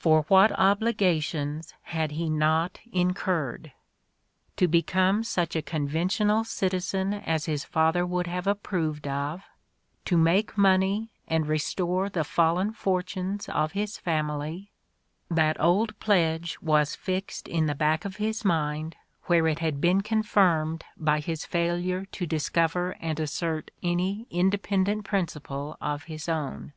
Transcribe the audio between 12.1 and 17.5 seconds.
fallen fortunes of his family— that old pledge was fixed